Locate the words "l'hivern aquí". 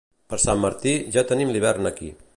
1.57-2.15